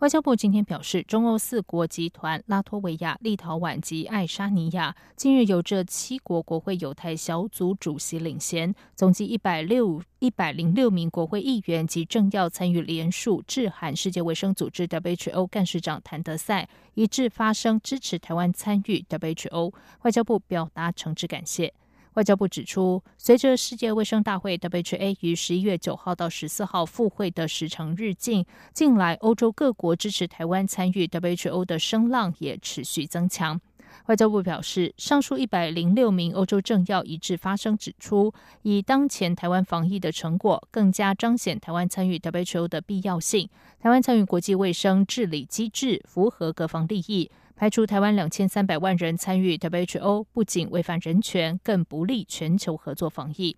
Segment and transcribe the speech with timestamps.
[0.00, 19.72] 外交部今天表示，中欧四国集团拉脱维亚、立陶宛及爱沙尼亚近日由这七国国会犹太小组主席领衔，总计一百六一百零六名国会议员及政要参与联署致函世界卫生组织 WHO 干事长谭德赛，一致发声支持台湾参与 WHO。
[20.02, 21.72] 外交部表达诚挚感谢。
[22.16, 33.60] 外交部指出，随着世界卫生大会 （WHO） 于十一月九号到十四号复会的时程日近，近来欧洲各国支持台湾参与 WHO 的声浪也持续增强。
[34.06, 38.32] 外交部表示，上述一百零六名欧洲政要一致发声，指出
[38.62, 43.48] 以当前台湾防疫的成果，更加彰显台湾参与 WHO 的必要性。
[43.80, 47.30] 台湾参与国际卫生治理机制，符合各方利益。
[47.56, 53.56] 排除台湾两千三百万人参与 WHO，不仅违反人权，更不利全球合作防疫。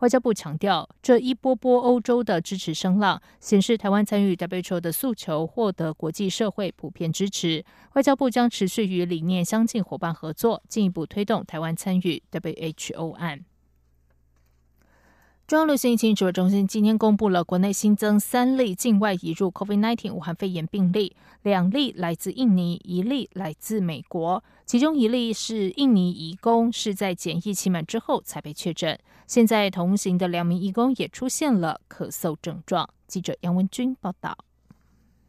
[0.00, 7.64] 外交部强调，这一波波欧洲的支持声浪，显示台湾参与 WHO 的诉求获得国际社会普遍支持。
[7.94, 13.44] 外交部将持续与理念相近伙伴合作，进一步推动台湾参与 WHO 案。
[15.46, 24.42] 中央流行疫情指挥中心今天公布了国内新增三例境外移入 COVID-19 武汉肺炎病例，两例来自印尼，一例来自美国。
[24.64, 28.98] 其中一例是印尼移工，是在检疫期满之后才被确诊。
[29.26, 32.88] 现在同行的两名义工也出现了咳嗽症状。
[33.08, 34.36] 记者杨文君报道。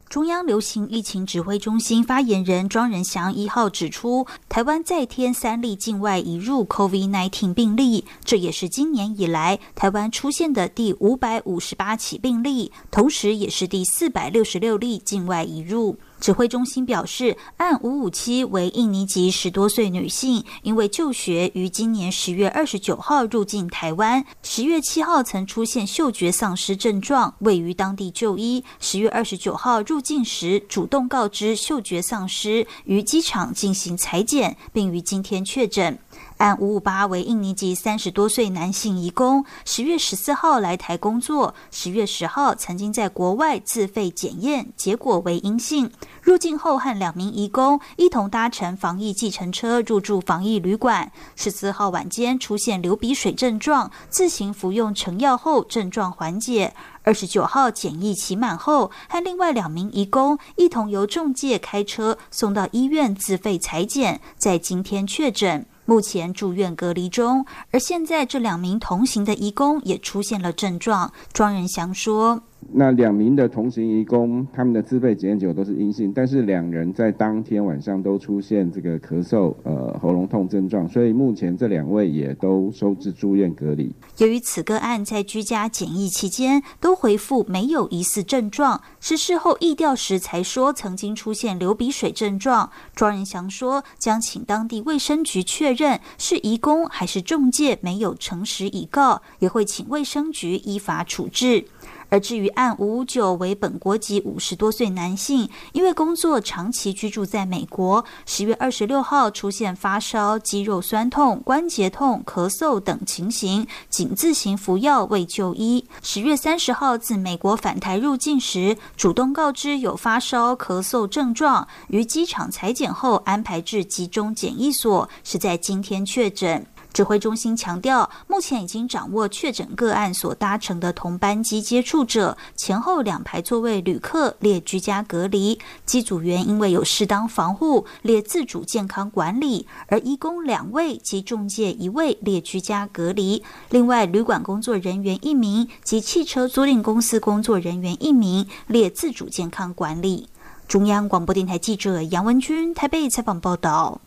[0.07, 15.97] 中央流行疫情指挥中心发言人庄仁祥一号指出，台湾再添三例境外移入 COVID-19 病例，这也是今年以来台湾出现的第五百五十八起病例，同时也是第四百六十六例境外移入。
[16.19, 28.63] 指挥中心表示，案五五七为印尼籍十多岁女性，因为就学于今年十月二十九号入境台湾，十月七号曾出现嗅觉丧失症状，位于当地就医。
[28.79, 35.99] 十月二十九号入境时主动告知嗅觉丧失，于机场进行裁剪，并于今天确诊。
[36.37, 45.91] 案五五八为印尼籍三十多岁男性移工，十月十四号来台工作，十月十号曾经在国外自费检验，结果为阴性。
[46.21, 51.11] 入境后和两名移工一同搭乘防疫计程车入住防疫旅馆。
[51.35, 56.73] 十四号晚间出现流鼻水症状，自行服用成药后症状缓解。
[57.03, 65.65] 二十九号检疫期满后，和另外两名移工一同由中介开车送到医院自费裁剪，在今天确诊。
[65.87, 71.13] 目前住院隔离中，而现在这两名同行的义工也出现了症状。
[71.31, 72.43] 庄仁祥说。
[72.73, 83.93] 那两名的同行移工，他们的自费检验结果都是阴性，但是两人在当天晚上都出现这个咳嗽、呃喉咙痛症状，所以目前这两位也都收治住院隔离。
[84.17, 92.69] 由于此个案在居家检疫期间都回复没有疑似症状，是事后疫调时才说曾经出现流鼻水症状。
[92.93, 101.65] 庄仁祥说，将请当地卫生局确认是移工还是中介没有诚实以告，也会请卫生局依法处置。
[102.09, 115.85] 而至于案五五九为本国籍五十多岁男性，因为工作长期居住在美国，十月二十六号出现发烧、肌肉酸痛、关节痛、咳嗽等情形，仅自行服药未就医。
[116.01, 126.65] 十月三十号自美国返台入境时，主动告知有发烧、咳嗽症状，于机场裁剪后安排至集中检疫所，是在今天确诊。
[126.97, 150.27] 指挥中心强调，目前已经掌握确诊个案所搭乘的同班机接触者，前后两排座位旅客列居家隔离，机组员因为有适当防护列自主健康管理，而一工两位及中介一位列居家隔离，另外旅馆工作人员一名及汽车租赁公司工作人员一名列自主健康管理。
[150.67, 154.01] 中央广播电台记者杨文君台北采访报道。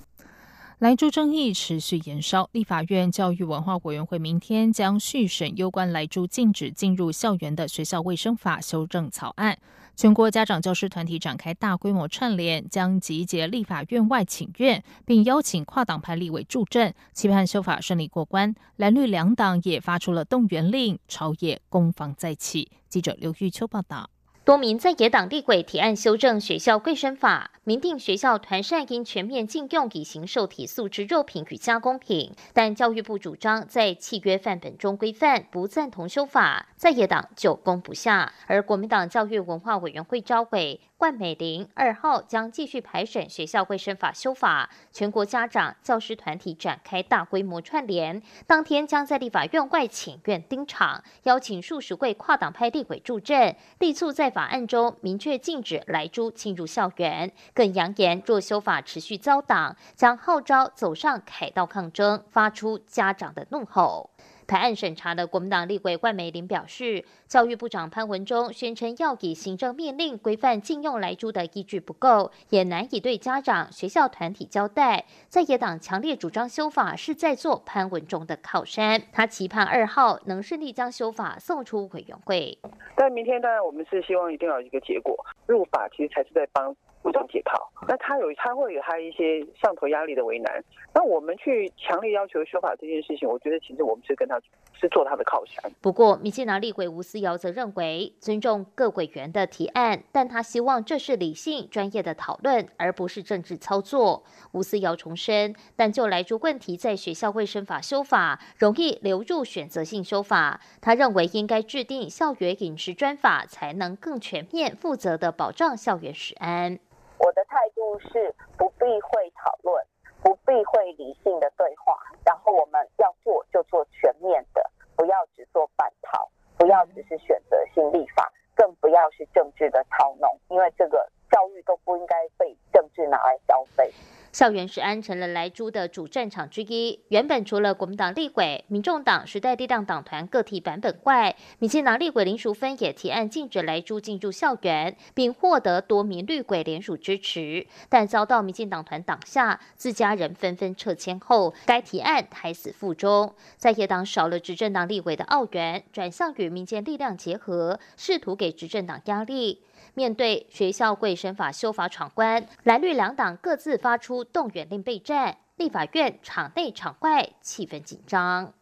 [0.80, 9.58] 莱猪争议持续延烧，立法院教育文化委员会明天将续审有关莱猪禁止进入校园的学校卫生法修正草案。
[9.94, 18.54] 全国家长教师团体展开大规模串联，将集结立法院外请愿，并邀请跨党派立委助阵，期盼修法顺利过关。
[18.76, 22.70] 蓝绿两党也发出了动员令，朝野攻防再起。
[22.88, 24.08] 记者刘玉秋报道。
[24.42, 38.32] 多名在野党立委提案修正学校卫生法，明定学校团膳应全面禁用以型受体素质肉品与加工品，但教育部主张在契约范本中规范，不赞同修法，在野党就攻不下。
[38.46, 54.30] 而国民党教育文化委员会召委冠美玲二号将继续排审学校卫生法修法，全国家长、教师团体展开大规模串联，当天将在立法院外请愿盯场，邀请数十位跨党派立委助阵，力促在。
[54.30, 64.10] 法案中明确禁止莱猪进入校园，更扬言若修法持续遭挡，将号召走上凯道抗争，发出家长的怒吼。
[64.50, 75.04] 台案审查的国民党立委万美玲表示，教育部长潘文忠宣称要以行政命令规范禁用来猪的依据不够，也难以对家长、学校团体交代。
[75.28, 82.58] 在野党强烈主张修法是在做潘文忠的靠山，他期盼二号能顺利将修法送出委员会。
[82.96, 85.14] 但明天当然我们是希望一定要有一个结果，
[85.46, 86.74] 入法其实才是在帮。
[87.02, 90.62] 部长解套，那他有他会有他一些上头压力的为难，
[90.94, 94.38] 那我们去强烈要求修法这件事情，我觉得其实我们是跟他
[94.78, 95.72] 是做他的靠山。
[95.80, 104.22] 不过，民进党立委吴思瑶则认为尊重各委员的提案，但他希望这是理性专业的讨论，而不是政治操作。
[104.52, 116.78] 吴思瑶重申，但就来住问题，在学校卫生法修法容易流入选择性修法，他认为应该制定校园饮食专法，才能更全面、负责的保障校园食安。
[117.20, 119.84] 我的态度是不避讳讨论，
[120.22, 121.94] 不避讳理性的对话，
[122.24, 133.92] 然后我们要做就做全面的，不要只做半套，不要只是选择性立法，更不要是政治的操弄，因为这个教育都不应该被政治拿来消费。
[134.32, 137.04] 校园是安成了莱猪的主战场之一。
[137.10, 153.34] 原本除了国民党立委、民众党、时代力量党团个体版本外，民进党立委林淑芬也提案禁止莱猪进入校园，并获得多名绿鬼联署支持，但遭到民进党团挡下，自家人纷纷撤迁后，该提案胎死腹中。
[153.56, 159.64] 在野党少了执政党立委的澳元，转向与民间力量结合，试图给执政党压力。
[159.94, 168.52] 面对学校卫生法修法闯关，蓝绿两党各自发出动员令备战，立法院场内场外气氛紧张。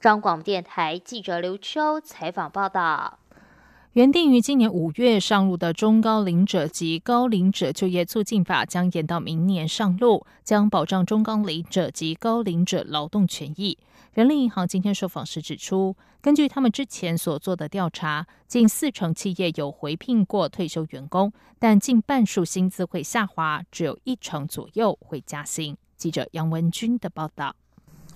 [0.00, 3.18] 中广电台记者刘秋采访报道。
[3.92, 13.76] 原定于今年五月上路的中高龄者及高龄者就业促进法将延到明年上路，将保障中高龄者及高龄者劳动权益。
[14.14, 25.76] 人力银行今天受访时指出，根据他们之前所做的调查，近四成企业有回聘过退休员工，但近半数薪资会下滑，只有一成左右会加薪。
[25.98, 27.54] 记者杨文军的报道。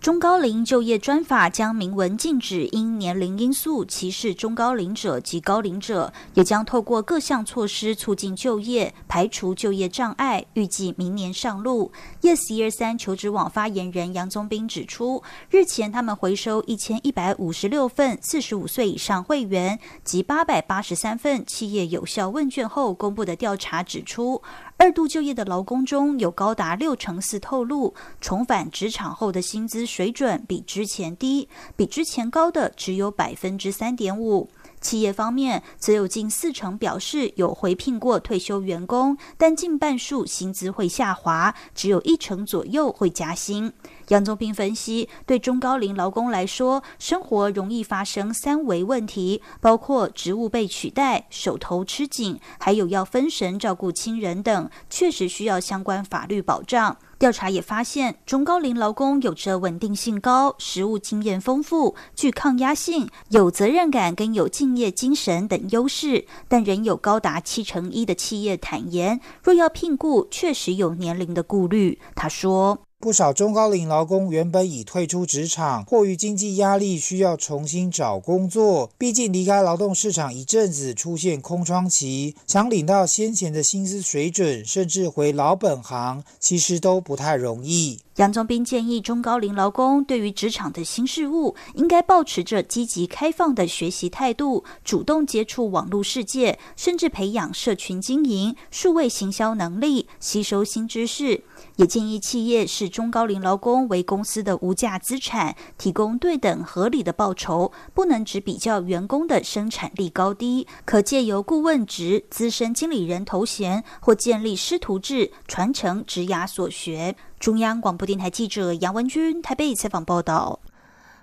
[0.04, 10.44] 中高龄就业专法将明文禁止因年龄因素歧视中高龄者及高龄者，也将透过各项措施促进就业，排除就业障碍。
[10.52, 11.90] 预计明年上路。
[12.20, 24.42] Yes 一二三求职网发言人杨宗斌指出，日前他们回收一千一百五十六份四十五岁以上会员及八百八十三份企业有效问卷后公布的调查指出。
[24.76, 34.50] 二度就业的劳工中有高达六成四透露，重返职场后的薪资水准比之前低，比之前高的只有百分之三点五。
[34.80, 43.72] 企业方面，则有近四成表示有回聘过退休员工，但近半数薪资会下滑，只有一成左右会加薪。
[44.08, 56.96] 杨宗斌分析，对中高龄劳工来说，生活容易发生三维问题，包括职务被取代、手头吃紧，还有要分神照顾亲人等，确实需要相关法律保障。
[57.18, 71.98] 调查也发现，中高龄劳工有着稳定性高、实务经验丰富、具抗压性、有责任感跟有敬业精神等优势，但仍有高达七成一的企业坦言，若要聘雇，确实有年龄的顾虑。
[72.14, 72.80] 他说。
[73.04, 78.90] 不少中高龄劳工原本已退出职场，迫于经济压力，需要重新找工作。
[78.96, 88.00] 毕竟离开劳动市场一阵子，出现空窗期，想领到先前的薪资水准，甚至回老本行，其实都不太容易。
[88.16, 101.42] 杨宗斌建议中高龄劳工对于职场的新事物，应该保持着积极开放的学习态度，主动接触网络世界，甚至培养社群经营、数位行销能力，吸收新知识。
[101.76, 117.16] 也建议企业是中高龄劳工为公司的无价资产，提供对等合理的报酬，不能只比较员工的生产力高低，可借由顾问职、资深经理人头衔，或建立师徒制，传承职涯所学。
[117.40, 120.60] 中央广播电台记者杨文君台北采访报道。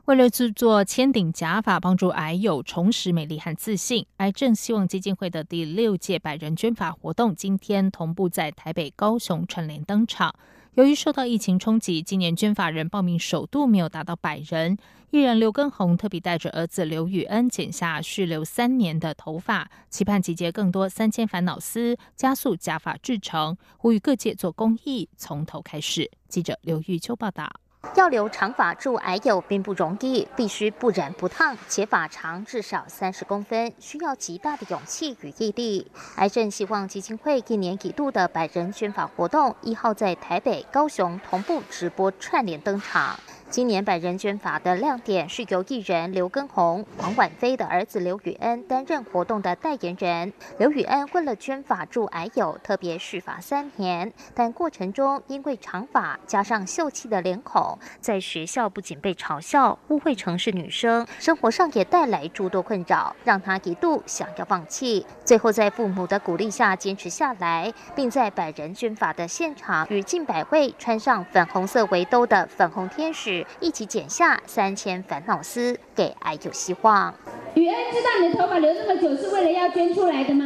[0.03, 10.35] 为了制作千顶假发，帮助癌友重拾美丽和自信，癌症希望基金会的第六届百人捐发活动今天同步在台北、高雄串联登场。
[10.75, 14.77] 由于受到疫情冲击，今年捐法人报名首度没有达到百人。
[15.09, 26.09] 艺人刘畊宏特别带着儿子刘宇恩剪下蓄留三年的头发，期盼集结更多三千烦恼丝，加速假发制成，呼吁各界做公益，从头开始。
[26.29, 27.51] 记者刘玉秋报道。
[27.95, 35.91] 要留长发助癌友并不容易，必须不染不烫，且发长至少三十公分，需要极大的勇气与毅力。
[36.15, 43.19] 癌症希望基金会一年一度的百人捐发活动，一号在台北、高雄同步直播串联登场。
[43.51, 50.31] 今年百人捐发的亮点是由艺人刘畊宏、黄婉菲的儿子刘宇恩担任活动的代言人。
[50.58, 65.05] 刘宇恩为了捐发助癌友，特别蓄发三年，但过程中因为长发加上秀气的脸孔，在学校不仅被嘲笑、误会成是女生，生活上也带来诸多困扰，让他一度想要放弃。
[65.25, 73.40] 最后在父母的鼓励下坚持下来，并在百人捐发的现场与近百位穿上粉红色围兜的粉红天使。
[73.60, 77.13] 一起剪下三千烦恼丝，给爱有希望。
[77.55, 80.45] 雨恩，知道你的头发留这么久是为了要捐出来的吗？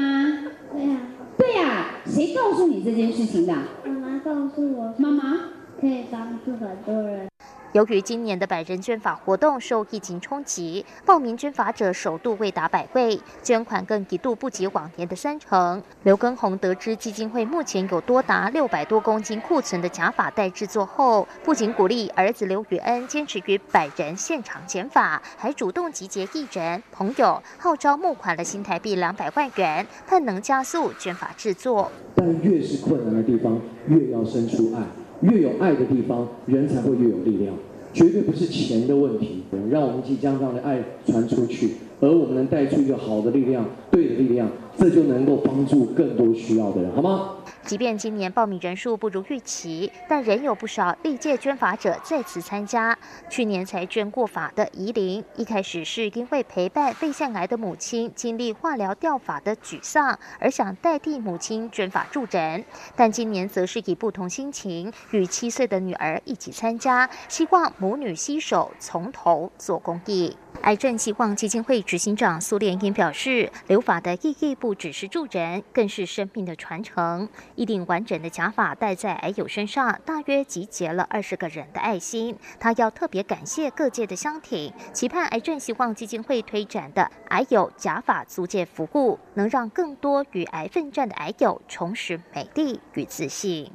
[0.74, 0.98] 对呀。
[1.38, 3.54] 对呀，谁告诉你这件事情的？
[3.84, 4.94] 妈妈告诉我。
[4.98, 5.38] 妈妈
[5.80, 7.28] 可以帮助很多人。
[7.75, 15.84] 由于今年的百人捐发活动受疫情冲击，报名捐发者首度未达百位，捐款更一度不及往年的三成。
[16.03, 31.91] 刘根宏得知基金会目前有多达六百多公斤库存的假发待制作后，不仅鼓励儿子刘宇恩坚持于百人现场剪发，还主动集结艺人朋友，号召募款了新台币两百万元，盼能加速捐发制作。
[32.15, 34.82] 但越是困难的地方，越要伸出爱。
[35.22, 37.55] 越有爱的地方，人才会越有力量。
[37.93, 41.69] 绝对不是钱的问题，让我们即将这样的爱传出去，
[42.02, 47.32] 而我们能带出一个好的力量，对的力量，这就能够帮助更多需要的人，好吗？
[47.64, 52.96] 即便今年报名人数不如预期，但仍有不少历届捐法者再次参加。
[53.28, 62.64] 去年才捐过法的怡玲，一开始是因为陪伴肺腺癌的母亲经历化疗掉法的沮丧，而想代替母亲捐法助人。
[62.96, 70.36] 但今年则是以不同心情，与七岁的女儿一起参加，希望母女携手从头做公益。
[70.65, 77.29] 癌症希望基金会执行长苏连英表示，留法的意义不只是助人，更是生命的传承。
[77.53, 82.36] 一顶完整的假发戴在癌友身上，大约集结了二十个人的爱心。
[82.60, 93.72] 他要特别感谢各界的相挺，期盼癌症希望基金会推展的癌友假发租借服务，能让更多与癌奋战的癌友重拾美丽与自信。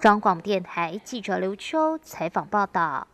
[0.00, 3.09] 中广电台记者刘秋采访报道。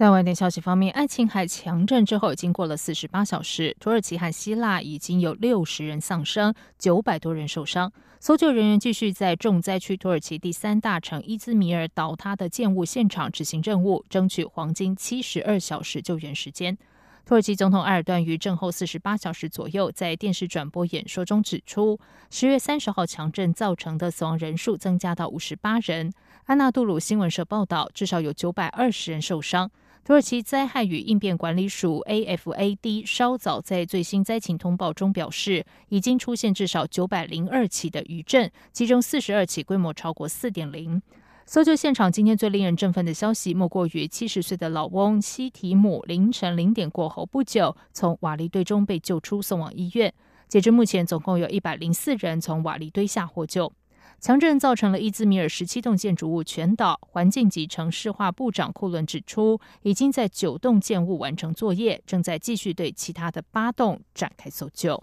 [0.00, 7.92] 在外电消息方面，爱琴海强震之后，经过了四十八小时，土耳其和希腊已经有六十人丧生，九百多人受伤。
[8.18, 16.78] 搜救人员继续在重灾区土耳其第三大城伊兹米尔倒塌的建物现场执行任务，争取黄金七十二小时救援时间。
[17.26, 26.10] 土耳其总统埃尔段于震后四十八小时左右在电视转播演说中指出，十月三十号强震造成的死亡人数增加到五十八人。
[26.46, 29.70] 安纳杜鲁新闻社报道，至少有九百二十人受伤。
[30.10, 41.00] 土耳其灾害与应变管理署 （AFAD） 稍早在最新灾情通报中表示，已经出现至少九百零二起的余震，其中四十二起规模超过四点零。
[41.46, 50.12] 搜救现场今天最令人振奋的消息，莫过于七十岁的老翁西提姆凌晨零点过后不久从瓦砾堆中被救出，送往医院。
[50.48, 53.72] 截至目前，总共有一百零四人从瓦砾堆下获救。
[54.20, 57.00] 强震造成了伊兹米尔十七栋建筑物全倒。
[57.00, 65.02] 环境及城市化部长库伦指出，已经在九栋建物完成作业，正在继续对其他的八栋展开搜救。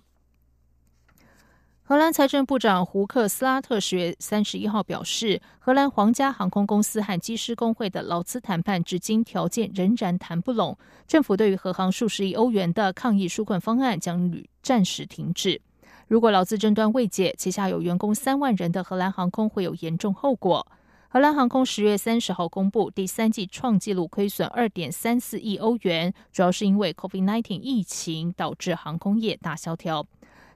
[1.81, 14.31] 荷兰财政部长胡克斯拉特十月三十一号表示，荷兰皇家航空公司和机师工会的劳资谈判至今条件仍然谈不拢，政府对于荷航数十亿欧元的抗议纾困方案将
[14.61, 15.61] 暂时停止。
[16.07, 20.65] 如果劳资争端未解，旗下有员工三万人的荷兰航空会有严重后果。
[21.09, 30.05] 荷兰航空十月三十号公布第三季创纪录亏损二点三四亿欧元，主要是因为 COVID-19 疫情导致航空业大萧条。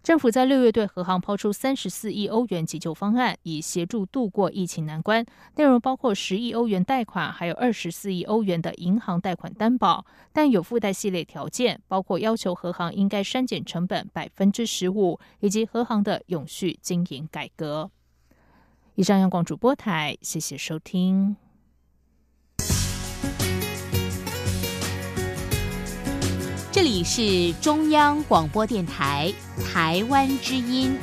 [0.04, 5.24] 政府在六月对荷航抛出三十四亿欧元急救方案，以协助度过疫情难关。
[5.58, 10.04] 内容包括十亿欧元贷款，还有二十四亿欧元的银行贷款担保，
[10.34, 17.92] 但有附带系列条件，包括要求荷航应该删减成本百分之十五，以及荷航的永续经营改革。
[18.96, 21.36] 以上，阳光主播台，谢谢收听。
[26.74, 29.30] 这里是中央广播电台
[29.74, 30.98] 台湾之音。